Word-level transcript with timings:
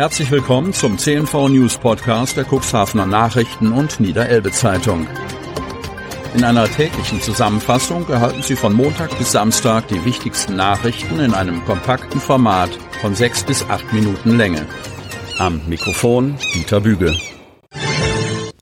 Herzlich 0.00 0.30
willkommen 0.30 0.72
zum 0.72 0.96
CNV 0.96 1.50
News 1.50 1.76
Podcast 1.76 2.34
der 2.38 2.46
Cuxhavener 2.50 3.04
Nachrichten 3.04 3.70
und 3.70 4.00
Niederelbe 4.00 4.50
Zeitung. 4.50 5.06
In 6.34 6.42
einer 6.42 6.64
täglichen 6.64 7.20
Zusammenfassung 7.20 8.08
erhalten 8.08 8.42
Sie 8.42 8.56
von 8.56 8.72
Montag 8.72 9.18
bis 9.18 9.32
Samstag 9.32 9.88
die 9.88 10.02
wichtigsten 10.06 10.56
Nachrichten 10.56 11.20
in 11.20 11.34
einem 11.34 11.62
kompakten 11.66 12.18
Format 12.18 12.70
von 13.02 13.14
sechs 13.14 13.44
bis 13.44 13.62
acht 13.68 13.92
Minuten 13.92 14.38
Länge. 14.38 14.64
Am 15.36 15.60
Mikrofon 15.68 16.38
Dieter 16.54 16.80
Büge. 16.80 17.14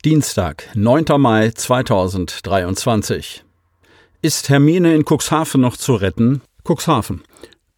Dienstag, 0.05 0.65
9. 0.75 1.05
Mai 1.19 1.53
2023. 1.53 3.45
Ist 4.23 4.49
Hermine 4.49 4.93
in 4.93 5.05
Cuxhaven 5.05 5.61
noch 5.61 5.77
zu 5.77 5.95
retten? 5.95 6.43
Cuxhaven. 6.65 7.23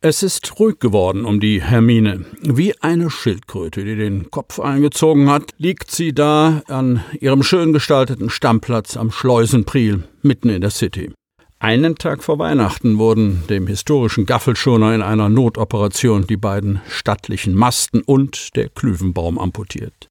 Es 0.02 0.22
ist 0.22 0.58
ruhig 0.58 0.78
geworden 0.78 1.26
um 1.26 1.40
die 1.40 1.60
Hermine. 1.60 2.24
Wie 2.40 2.74
eine 2.80 3.10
Schildkröte, 3.10 3.84
die 3.84 3.96
den 3.96 4.30
Kopf 4.30 4.58
eingezogen 4.58 5.28
hat, 5.28 5.52
liegt 5.58 5.90
sie 5.90 6.14
da 6.14 6.62
an 6.68 7.04
ihrem 7.20 7.42
schön 7.42 7.74
gestalteten 7.74 8.30
Stammplatz 8.30 8.96
am 8.96 9.10
Schleusenpriel, 9.10 10.04
mitten 10.22 10.48
in 10.48 10.62
der 10.62 10.70
City. 10.70 11.12
Einen 11.58 11.96
Tag 11.96 12.24
vor 12.24 12.38
Weihnachten 12.38 12.96
wurden 12.96 13.42
dem 13.50 13.66
historischen 13.66 14.24
Gaffelschoner 14.24 14.94
in 14.94 15.02
einer 15.02 15.28
Notoperation 15.28 16.26
die 16.26 16.38
beiden 16.38 16.80
stattlichen 16.88 17.54
Masten 17.54 18.00
und 18.00 18.56
der 18.56 18.70
Klüvenbaum 18.70 19.38
amputiert. 19.38 20.08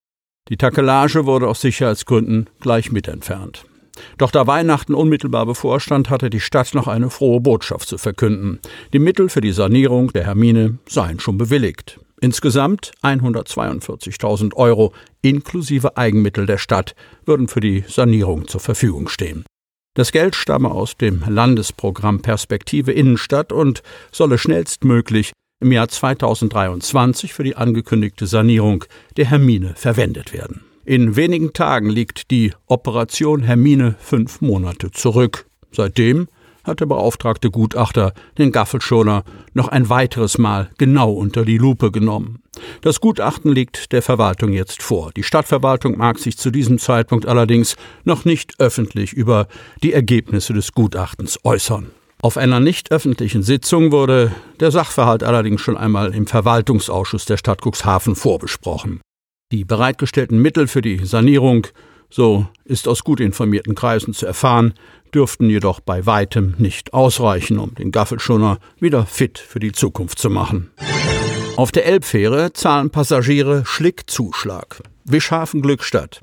Die 0.50 0.58
Takelage 0.58 1.26
wurde 1.26 1.48
aus 1.48 1.62
Sicherheitsgründen 1.62 2.48
gleich 2.60 2.92
mit 2.92 3.08
entfernt. 3.08 3.66
Doch 4.18 4.32
da 4.32 4.48
Weihnachten 4.48 4.94
unmittelbar 4.94 5.46
bevorstand, 5.46 6.10
hatte 6.10 6.30
die 6.30 6.40
Stadt 6.40 6.74
noch 6.74 6.88
eine 6.88 7.10
frohe 7.10 7.42
Botschaft 7.42 7.88
zu 7.88 7.98
verkünden. 7.98 8.60
Die 8.94 9.00
Mittel 9.00 9.30
für 9.30 9.42
die 9.42 9.52
Sanierung 9.52 10.12
der 10.14 10.26
Hermine 10.26 10.80
seien 10.88 11.20
schon 11.20 11.38
bewilligt. 11.38 12.00
Insgesamt 12.22 12.92
142.000 13.02 14.54
Euro 14.56 14.94
inklusive 15.22 15.96
Eigenmittel 15.98 16.46
der 16.46 16.58
Stadt 16.58 16.96
würden 17.26 17.48
für 17.48 17.62
die 17.62 17.86
Sanierung 17.88 18.48
zur 18.48 18.60
Verfügung 18.60 19.08
stehen. 19.08 19.46
Das 19.96 20.12
Geld 20.12 20.36
stamme 20.36 20.70
aus 20.70 20.98
dem 20.98 21.24
Landesprogramm 21.28 22.22
Perspektive 22.22 22.92
Innenstadt 22.92 23.52
und 23.52 23.84
solle 24.12 24.38
schnellstmöglich 24.38 25.32
im 25.62 25.72
Jahr 25.72 25.88
2023 25.88 27.34
für 27.34 27.44
die 27.44 27.56
angekündigte 27.56 28.28
Sanierung 28.28 28.86
der 29.18 29.26
Hermine 29.26 29.74
verwendet 29.76 30.32
werden. 30.34 30.62
In 30.90 31.16
wenigen 31.16 31.54
Tagen 31.54 31.88
liegt 31.88 32.32
die 32.32 32.52
Operation 32.66 33.44
Hermine 33.44 33.94
fünf 34.00 34.42
Monate 34.42 34.90
zurück. 34.90 35.46
Seitdem 35.72 36.28
hat 36.64 36.80
der 36.80 36.88
beauftragte 36.88 37.52
Gutachter 37.52 38.12
den 38.40 38.52
Gaffelschoner 38.52 39.24
noch 39.54 39.68
ein 39.68 39.90
weiteres 39.90 40.40
Mal 40.40 40.72
genau 40.80 41.12
unter 41.12 41.46
die 41.46 41.60
Lupe 41.60 41.92
genommen. 41.92 42.42
Das 42.82 43.02
Gutachten 43.02 43.52
liegt 43.52 43.92
der 43.92 44.02
Verwaltung 44.02 44.52
jetzt 44.52 44.82
vor. 44.82 45.12
Die 45.16 45.22
Stadtverwaltung 45.22 45.96
mag 45.96 46.18
sich 46.18 46.40
zu 46.40 46.50
diesem 46.50 46.80
Zeitpunkt 46.80 47.28
allerdings 47.28 47.76
noch 48.04 48.26
nicht 48.26 48.56
öffentlich 48.58 49.14
über 49.14 49.48
die 49.84 49.94
Ergebnisse 49.94 50.54
des 50.54 50.72
Gutachtens 50.72 51.38
äußern. 51.44 51.92
Auf 52.20 52.36
einer 52.36 52.60
nicht 52.60 52.92
öffentlichen 52.92 53.44
Sitzung 53.44 53.92
wurde 53.92 54.32
der 54.60 54.72
Sachverhalt 54.72 55.22
allerdings 55.22 55.62
schon 55.62 55.78
einmal 55.78 56.16
im 56.16 56.26
Verwaltungsausschuss 56.26 57.26
der 57.26 57.38
Stadt 57.38 57.62
Cuxhaven 57.62 58.16
vorbesprochen. 58.16 59.02
Die 59.52 59.66
bereitgestellten 59.66 60.40
Mittel 60.40 60.68
für 60.68 60.84
die 60.84 61.04
Sanierung, 61.06 61.66
so 62.12 62.46
ist 62.66 62.88
aus 62.88 63.04
gut 63.04 63.20
informierten 63.20 63.74
Kreisen 63.74 64.14
zu 64.14 64.28
erfahren, 64.28 64.76
dürften 65.12 65.50
jedoch 65.50 65.80
bei 65.80 66.06
weitem 66.06 66.54
nicht 66.60 66.94
ausreichen, 66.94 67.58
um 67.58 67.74
den 67.74 67.92
Gaffelschoner 67.92 68.60
wieder 68.80 69.08
fit 69.08 69.40
für 69.40 69.60
die 69.60 69.72
Zukunft 69.72 70.20
zu 70.20 70.30
machen. 70.30 70.70
Auf 71.56 71.72
der 71.72 71.88
Elbfähre 71.88 72.54
zahlen 72.54 72.92
Passagiere 72.92 73.64
Schlickzuschlag. 73.66 74.84
Wischhafen 75.06 75.64
Glückstadt. 75.64 76.22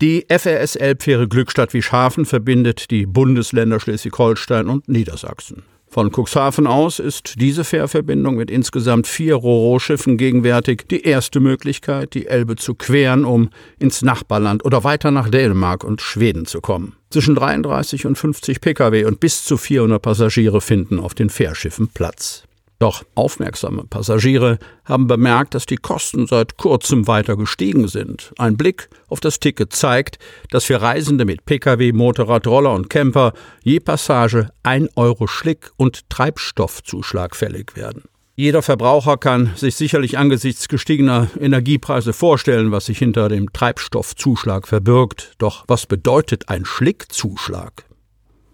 Die 0.00 0.24
FRS 0.28 0.76
Elbfähre 0.76 1.26
Glückstadt 1.26 1.74
Wischhafen 1.74 2.24
verbindet 2.24 2.92
die 2.92 3.04
Bundesländer 3.04 3.80
Schleswig-Holstein 3.80 4.68
und 4.68 4.88
Niedersachsen. 4.88 5.64
Von 5.94 6.10
Cuxhaven 6.10 6.66
aus 6.66 6.98
ist 6.98 7.40
diese 7.40 7.62
Fährverbindung 7.62 8.34
mit 8.34 8.50
insgesamt 8.50 9.06
vier 9.06 9.36
Roro-Schiffen 9.36 10.16
gegenwärtig 10.16 10.88
die 10.90 11.02
erste 11.02 11.38
Möglichkeit, 11.38 12.14
die 12.14 12.26
Elbe 12.26 12.56
zu 12.56 12.74
queren, 12.74 13.24
um 13.24 13.50
ins 13.78 14.02
Nachbarland 14.02 14.64
oder 14.64 14.82
weiter 14.82 15.12
nach 15.12 15.28
Dänemark 15.28 15.84
und 15.84 16.00
Schweden 16.00 16.46
zu 16.46 16.60
kommen. 16.60 16.96
Zwischen 17.10 17.36
33 17.36 18.06
und 18.06 18.18
50 18.18 18.60
Pkw 18.60 19.04
und 19.04 19.20
bis 19.20 19.44
zu 19.44 19.56
400 19.56 20.02
Passagiere 20.02 20.60
finden 20.60 20.98
auf 20.98 21.14
den 21.14 21.30
Fährschiffen 21.30 21.86
Platz. 21.86 22.42
Doch 22.84 23.02
aufmerksame 23.14 23.84
Passagiere 23.84 24.58
haben 24.84 25.06
bemerkt, 25.06 25.54
dass 25.54 25.64
die 25.64 25.78
Kosten 25.78 26.26
seit 26.26 26.58
kurzem 26.58 27.06
weiter 27.06 27.34
gestiegen 27.34 27.88
sind. 27.88 28.34
Ein 28.36 28.58
Blick 28.58 28.90
auf 29.08 29.20
das 29.20 29.40
Ticket 29.40 29.72
zeigt, 29.72 30.18
dass 30.50 30.64
für 30.64 30.82
Reisende 30.82 31.24
mit 31.24 31.46
Pkw, 31.46 31.92
Motorrad, 31.92 32.46
Roller 32.46 32.74
und 32.74 32.90
Camper 32.90 33.32
je 33.62 33.80
Passage 33.80 34.50
1 34.64 34.90
Euro 34.96 35.26
Schlick 35.26 35.70
und 35.78 36.10
Treibstoffzuschlag 36.10 37.34
fällig 37.34 37.74
werden. 37.74 38.02
Jeder 38.36 38.60
Verbraucher 38.60 39.16
kann 39.16 39.52
sich 39.56 39.76
sicherlich 39.76 40.18
angesichts 40.18 40.68
gestiegener 40.68 41.30
Energiepreise 41.40 42.12
vorstellen, 42.12 42.70
was 42.70 42.84
sich 42.84 42.98
hinter 42.98 43.30
dem 43.30 43.50
Treibstoffzuschlag 43.50 44.68
verbirgt. 44.68 45.32
Doch 45.38 45.64
was 45.68 45.86
bedeutet 45.86 46.50
ein 46.50 46.66
Schlickzuschlag? 46.66 47.86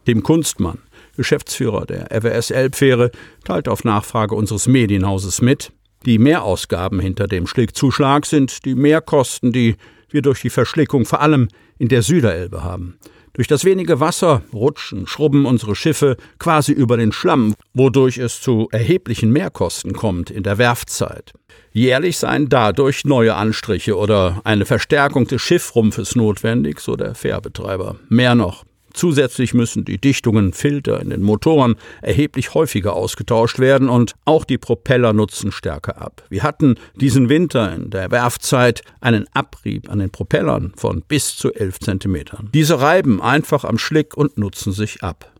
Dem 0.06 0.22
Kunstmann, 0.22 0.78
Geschäftsführer 1.16 1.86
der 1.86 2.10
RWS 2.12 2.50
Elbfähre, 2.50 3.10
teilt 3.44 3.68
auf 3.68 3.84
Nachfrage 3.84 4.34
unseres 4.34 4.66
Medienhauses 4.66 5.42
mit, 5.42 5.72
die 6.06 6.18
Mehrausgaben 6.18 6.98
hinter 6.98 7.28
dem 7.28 7.46
Schlickzuschlag 7.46 8.24
sind 8.24 8.64
die 8.64 8.74
Mehrkosten, 8.74 9.52
die 9.52 9.76
wir 10.08 10.22
durch 10.22 10.40
die 10.40 10.48
Verschlickung 10.48 11.04
vor 11.04 11.20
allem 11.20 11.48
in 11.78 11.88
der 11.88 12.02
Süderelbe 12.02 12.64
haben. 12.64 12.98
Durch 13.34 13.48
das 13.48 13.64
wenige 13.64 14.00
Wasser 14.00 14.42
rutschen, 14.52 15.06
schrubben 15.06 15.44
unsere 15.44 15.76
Schiffe 15.76 16.16
quasi 16.38 16.72
über 16.72 16.96
den 16.96 17.12
Schlamm, 17.12 17.54
wodurch 17.74 18.18
es 18.18 18.40
zu 18.40 18.68
erheblichen 18.72 19.30
Mehrkosten 19.30 19.92
kommt 19.92 20.30
in 20.30 20.42
der 20.42 20.58
Werftzeit. 20.58 21.32
Jährlich 21.72 22.16
seien 22.16 22.48
dadurch 22.48 23.04
neue 23.04 23.34
Anstriche 23.34 23.96
oder 23.96 24.40
eine 24.44 24.64
Verstärkung 24.64 25.26
des 25.26 25.42
Schiffrumpfes 25.42 26.16
notwendig, 26.16 26.80
so 26.80 26.96
der 26.96 27.14
Fährbetreiber. 27.14 27.96
Mehr 28.08 28.34
noch, 28.34 28.64
Zusätzlich 28.92 29.54
müssen 29.54 29.84
die 29.84 29.98
Dichtungen, 29.98 30.52
Filter 30.52 31.00
in 31.00 31.10
den 31.10 31.22
Motoren 31.22 31.76
erheblich 32.02 32.54
häufiger 32.54 32.94
ausgetauscht 32.94 33.58
werden 33.58 33.88
und 33.88 34.14
auch 34.24 34.44
die 34.44 34.58
Propeller 34.58 35.12
nutzen 35.12 35.52
stärker 35.52 36.00
ab. 36.00 36.24
Wir 36.28 36.42
hatten 36.42 36.76
diesen 36.94 37.28
Winter 37.28 37.74
in 37.74 37.90
der 37.90 38.10
Werfzeit 38.10 38.82
einen 39.00 39.26
Abrieb 39.32 39.90
an 39.90 39.98
den 39.98 40.10
Propellern 40.10 40.72
von 40.76 41.02
bis 41.06 41.36
zu 41.36 41.52
11 41.52 41.80
Zentimetern. 41.80 42.48
Diese 42.52 42.80
reiben 42.80 43.20
einfach 43.22 43.64
am 43.64 43.78
Schlick 43.78 44.16
und 44.16 44.38
nutzen 44.38 44.72
sich 44.72 45.02
ab. 45.02 45.30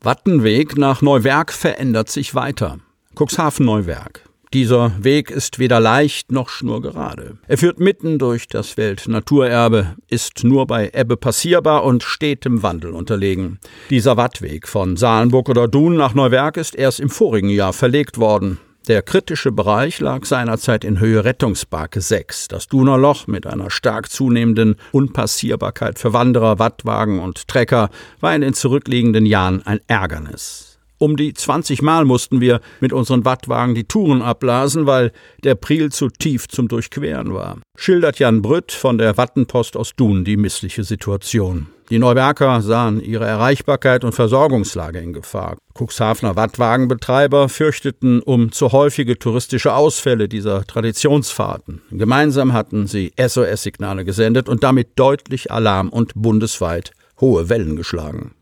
Wattenweg 0.00 0.76
nach 0.76 1.02
Neuwerk 1.02 1.52
verändert 1.52 2.10
sich 2.10 2.34
weiter. 2.34 2.78
Cuxhaven 3.16 3.66
Neuwerk. 3.66 4.25
Dieser 4.56 5.04
Weg 5.04 5.30
ist 5.30 5.58
weder 5.58 5.80
leicht 5.80 6.32
noch 6.32 6.48
schnurgerade. 6.48 7.36
Er 7.46 7.58
führt 7.58 7.78
mitten 7.78 8.18
durch 8.18 8.48
das 8.48 8.78
Weltnaturerbe, 8.78 9.96
ist 10.08 10.44
nur 10.44 10.66
bei 10.66 10.92
Ebbe 10.94 11.18
passierbar 11.18 11.84
und 11.84 12.02
stetem 12.02 12.62
Wandel 12.62 12.92
unterlegen. 12.92 13.58
Dieser 13.90 14.16
Wattweg 14.16 14.66
von 14.66 14.96
Salenburg 14.96 15.50
oder 15.50 15.68
Dun 15.68 15.96
nach 15.96 16.14
Neuwerk 16.14 16.56
ist 16.56 16.74
erst 16.74 17.00
im 17.00 17.10
vorigen 17.10 17.50
Jahr 17.50 17.74
verlegt 17.74 18.16
worden. 18.16 18.56
Der 18.88 19.02
kritische 19.02 19.52
Bereich 19.52 20.00
lag 20.00 20.24
seinerzeit 20.24 20.84
in 20.84 21.00
Höhe 21.00 21.22
Rettungsbarke 21.22 22.00
6. 22.00 22.48
Das 22.48 22.66
Duner 22.66 22.96
Loch 22.96 23.26
mit 23.26 23.46
einer 23.46 23.68
stark 23.68 24.10
zunehmenden 24.10 24.76
Unpassierbarkeit 24.90 25.98
für 25.98 26.14
Wanderer, 26.14 26.58
Wattwagen 26.58 27.18
und 27.18 27.46
Trecker 27.46 27.90
war 28.20 28.34
in 28.34 28.40
den 28.40 28.54
zurückliegenden 28.54 29.26
Jahren 29.26 29.66
ein 29.66 29.80
Ärgernis. 29.86 30.75
Um 30.98 31.16
die 31.16 31.34
20 31.34 31.82
Mal 31.82 32.04
mussten 32.04 32.40
wir 32.40 32.60
mit 32.80 32.92
unseren 32.92 33.24
Wattwagen 33.24 33.74
die 33.74 33.84
Touren 33.84 34.22
abblasen, 34.22 34.86
weil 34.86 35.12
der 35.44 35.54
Priel 35.54 35.92
zu 35.92 36.08
tief 36.08 36.48
zum 36.48 36.68
Durchqueren 36.68 37.34
war. 37.34 37.58
Schildert 37.76 38.18
Jan 38.18 38.40
Brütt 38.40 38.72
von 38.72 38.96
der 38.98 39.16
Wattenpost 39.16 39.76
aus 39.76 39.94
Dun 39.94 40.24
die 40.24 40.36
missliche 40.36 40.84
Situation. 40.84 41.68
Die 41.90 42.00
Neuwerker 42.00 42.62
sahen 42.62 43.00
ihre 43.00 43.26
Erreichbarkeit 43.26 44.02
und 44.02 44.12
Versorgungslage 44.12 44.98
in 44.98 45.12
Gefahr. 45.12 45.56
Cuxhavener 45.78 46.34
Wattwagenbetreiber 46.34 47.48
fürchteten 47.48 48.22
um 48.22 48.50
zu 48.50 48.72
häufige 48.72 49.18
touristische 49.18 49.74
Ausfälle 49.74 50.28
dieser 50.28 50.64
Traditionsfahrten. 50.64 51.82
Gemeinsam 51.90 52.54
hatten 52.54 52.88
sie 52.88 53.12
SOS-Signale 53.16 54.04
gesendet 54.04 54.48
und 54.48 54.64
damit 54.64 54.88
deutlich 54.96 55.52
Alarm 55.52 55.90
und 55.90 56.12
bundesweit 56.16 56.90
hohe 57.20 57.48
Wellen 57.48 57.76
geschlagen. 57.76 58.35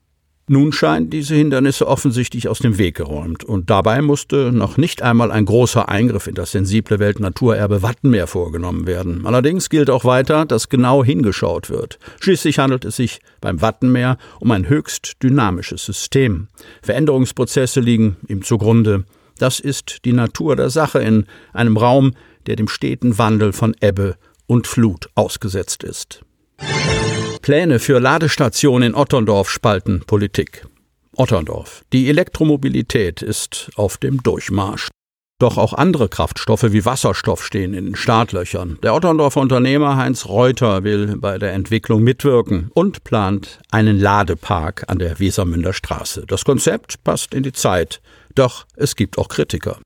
Nun 0.47 0.73
scheinen 0.73 1.09
diese 1.09 1.35
Hindernisse 1.35 1.87
offensichtlich 1.89 2.49
aus 2.49 2.59
dem 2.59 2.77
Weg 2.77 2.97
geräumt, 2.97 3.45
und 3.45 3.71
dabei 3.71 4.03
musste 4.03 4.53
noch 4.53 4.77
nicht 4.77 5.01
einmal 5.01 5.33
ein 5.33 5.47
großer 5.47 5.89
Eingriff 5.89 6.27
in 6.27 6.35
das 6.35 6.51
sensible 6.51 6.99
Weltnaturerbe 6.99 7.83
Wattenmeer 7.83 8.27
vorgenommen 8.27 8.87
werden. 8.87 9.25
Allerdings 9.25 9.71
gilt 9.71 9.89
auch 9.89 10.05
weiter, 10.05 10.45
dass 10.45 10.69
genau 10.69 11.03
hingeschaut 11.03 11.71
wird. 11.71 11.99
Schließlich 12.21 12.59
handelt 12.59 12.85
es 12.85 12.97
sich 12.97 13.21
beim 13.41 13.63
Wattenmeer 13.63 14.19
um 14.39 14.51
ein 14.51 14.69
höchst 14.69 15.15
dynamisches 15.23 15.87
System. 15.87 16.49
Veränderungsprozesse 16.83 17.81
liegen 17.81 18.19
ihm 18.29 18.43
zugrunde. 18.43 19.05
Das 19.39 19.61
ist 19.61 20.05
die 20.05 20.13
Natur 20.13 20.57
der 20.57 20.69
Sache 20.69 20.99
in 20.99 21.25
einem 21.55 21.79
Raum, 21.79 22.13
der 22.47 22.57
dem 22.57 22.69
steten 22.69 23.17
Wandel 23.17 23.55
von 23.55 23.75
Ebbe 23.81 24.17
und 24.47 24.67
Flut 24.67 25.09
ausgesetzt 25.15 25.83
ist. 25.85 26.21
Pläne 27.45 27.79
für 27.79 27.99
Ladestationen 27.99 28.93
in 28.93 28.95
Otterndorf 28.95 29.51
spalten 29.51 30.01
Politik. 30.07 30.67
Otterndorf. 31.15 31.83
Die 31.93 32.09
Elektromobilität 32.09 33.21
ist 33.21 33.71
auf 33.77 33.99
dem 33.99 34.23
Durchmarsch. 34.23 34.89
Doch 35.39 35.59
auch 35.59 35.75
andere 35.75 36.09
Kraftstoffe 36.09 36.73
wie 36.73 36.87
Wasserstoff 36.87 37.45
stehen 37.45 37.75
in 37.75 37.85
den 37.85 37.97
Startlöchern. 37.97 38.79
Der 38.83 38.95
Otterndorfer 38.95 39.43
Unternehmer 39.43 39.99
Heinz 39.99 40.25
Reuter 40.25 40.85
will 40.85 41.19
bei 41.19 41.37
der 41.37 41.53
Entwicklung 41.53 42.03
mitwirken 42.03 42.71
und 42.73 43.05
plant 43.05 43.61
einen 43.71 44.01
Ladepark 44.01 44.85
an 44.89 44.99
der 44.99 45.21
Wesermünder 45.21 45.75
Straße. 45.75 46.25
Das 46.27 46.47
Konzept 46.47 47.05
passt 47.05 47.35
in 47.35 47.43
die 47.43 47.53
Zeit, 47.53 48.01
doch 48.35 48.65
es 48.75 48.97
gibt 48.97 49.19
auch 49.19 49.29
Kritiker. 49.29 49.81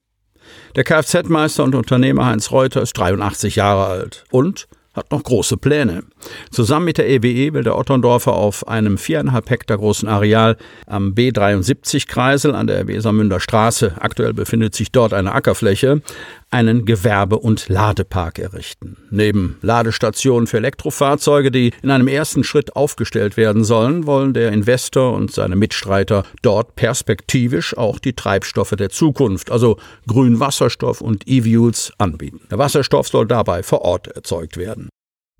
Der 0.76 0.84
Kfz-Meister 0.84 1.64
und 1.64 1.74
Unternehmer 1.74 2.26
Heinz 2.26 2.52
Reuter 2.52 2.82
ist 2.82 2.92
83 2.92 3.56
Jahre 3.56 3.86
alt 3.86 4.26
und 4.30 4.68
hat 4.94 5.10
noch 5.10 5.22
große 5.22 5.56
Pläne. 5.56 6.04
Zusammen 6.50 6.86
mit 6.86 6.98
der 6.98 7.08
EWE 7.08 7.28
e 7.28 7.52
will 7.52 7.62
der 7.62 7.76
Otterndorfer 7.76 8.34
auf 8.34 8.66
einem 8.68 8.98
viereinhalb 8.98 9.48
Hektar 9.50 9.78
großen 9.78 10.08
Areal 10.08 10.56
am 10.86 11.14
B73-Kreisel 11.14 12.54
an 12.54 12.66
der 12.66 12.86
Wesermünder 12.88 13.40
Straße, 13.40 13.94
aktuell 14.00 14.32
befindet 14.32 14.74
sich 14.74 14.92
dort 14.92 15.12
eine 15.12 15.32
Ackerfläche, 15.32 16.02
einen 16.50 16.84
Gewerbe- 16.84 17.38
und 17.38 17.68
Ladepark 17.68 18.38
errichten. 18.38 18.96
Neben 19.10 19.58
Ladestationen 19.60 20.46
für 20.46 20.56
Elektrofahrzeuge, 20.56 21.50
die 21.50 21.72
in 21.82 21.90
einem 21.90 22.08
ersten 22.08 22.44
Schritt 22.44 22.74
aufgestellt 22.74 23.36
werden 23.36 23.64
sollen, 23.64 24.06
wollen 24.06 24.32
der 24.32 24.52
Investor 24.52 25.12
und 25.12 25.30
seine 25.30 25.56
Mitstreiter 25.56 26.24
dort 26.42 26.74
perspektivisch 26.76 27.76
auch 27.76 27.98
die 27.98 28.14
Treibstoffe 28.14 28.74
der 28.78 28.90
Zukunft, 28.90 29.50
also 29.50 29.78
Grünwasserstoff 30.06 31.00
und 31.00 31.24
E-Fuels, 31.26 31.92
anbieten. 31.98 32.40
Der 32.50 32.58
Wasserstoff 32.58 33.08
soll 33.08 33.26
dabei 33.26 33.62
vor 33.62 33.82
Ort 33.82 34.08
erzeugt 34.08 34.56
werden. 34.56 34.88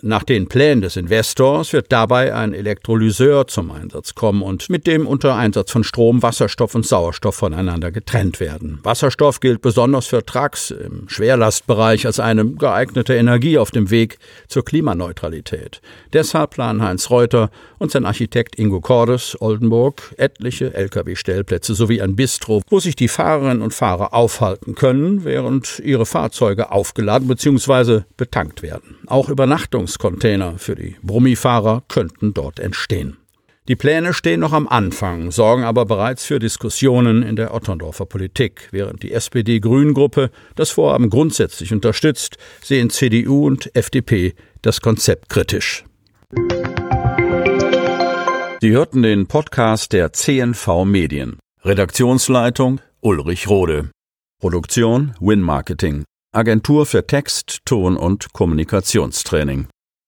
Nach 0.01 0.23
den 0.23 0.47
Plänen 0.47 0.81
des 0.81 0.95
Investors 0.95 1.73
wird 1.73 1.91
dabei 1.91 2.33
ein 2.33 2.55
Elektrolyseur 2.55 3.49
zum 3.49 3.73
Einsatz 3.73 4.15
kommen 4.15 4.43
und 4.43 4.71
mit 4.71 4.87
dem 4.87 5.09
unter 5.09 5.35
Einsatz 5.35 5.73
von 5.73 5.83
Strom 5.83 6.23
Wasserstoff 6.23 6.77
und 6.77 6.87
Sauerstoff 6.87 7.35
voneinander 7.35 7.91
getrennt 7.91 8.39
werden. 8.39 8.79
Wasserstoff 8.85 9.41
gilt 9.41 9.61
besonders 9.61 10.07
für 10.07 10.25
Trucks 10.25 10.71
im 10.71 11.09
Schwerlastbereich 11.09 12.07
als 12.07 12.21
eine 12.21 12.47
geeignete 12.47 13.17
Energie 13.17 13.59
auf 13.59 13.73
dem 13.73 13.91
Weg 13.91 14.21
zur 14.47 14.65
Klimaneutralität. 14.65 15.81
Deshalb 16.13 16.51
planen 16.51 16.81
Heinz 16.81 17.11
Reuter 17.11 17.51
und 17.79 17.91
sein 17.91 18.07
Architekt 18.07 18.57
Ingo 18.57 18.81
Cordes 18.81 19.37
Oldenburg 19.41 20.15
etliche 20.17 20.75
Lkw-Stellplätze 20.75 21.75
sowie 21.75 22.03
ein 22.03 22.15
Bistro, 22.15 22.63
wo 22.71 22.79
sich 22.79 22.95
die 22.95 23.09
Fahrerinnen 23.09 23.63
und 23.63 23.75
Fahrer 23.75 24.15
aufhalten 24.15 24.77
können, 24.77 25.25
während 25.25 25.81
ihre 25.81 26.07
Fahrzeuge 26.07 26.71
aufgeladen 26.71 27.27
bzw. 27.27 28.03
betankt 28.17 28.63
werden. 28.63 28.97
Auch 29.09 29.29
Übernachtung 29.29 29.88
Verpackungscontainer 29.89 30.59
für 30.59 30.75
die 30.75 30.97
Brummifahrer 31.03 31.83
könnten 31.89 32.35
dort 32.35 32.61
entstehen. 32.61 33.17
Die 33.69 33.77
Pläne 33.77 34.15
stehen 34.15 34.41
noch 34.41 34.53
am 34.53 34.67
Anfang, 34.67 35.31
sorgen 35.31 35.65
aber 35.65 35.85
bereits 35.85 36.25
für 36.25 36.39
Diskussionen 36.39 37.23
in 37.23 37.37
der 37.37 37.53
Otterndorfer 37.53 38.07
Politik. 38.07 38.69
Während 38.71 39.03
die 39.03 39.13
SPD-Grün-Gruppe 39.13 40.31
das 40.57 40.71
Vorhaben 40.71 41.11
grundsätzlich 41.11 41.73
unterstützt, 41.73 42.39
sehen 42.63 42.89
CDU 42.89 43.47
und 43.47 43.75
FDP 43.77 44.35
das 44.63 44.81
Konzept 44.81 45.29
kritisch. 45.29 45.85
Sie 48.61 48.71
hörten 48.71 49.03
den 49.03 49.27
Podcast 49.27 49.93
der 49.93 50.13
CNV 50.13 50.85
Medien. 50.85 51.39
Redaktionsleitung 51.63 52.81
Ulrich 53.01 53.49
Rode. 53.49 53.91
Produktion 54.41 55.15
Win 55.21 55.43
Marketing. 55.43 56.05
Agentur 56.33 56.87
für 56.87 57.07
Text, 57.07 57.61
Ton 57.67 57.97
und 57.97 58.33
Kommunikationstraining. 58.33 59.69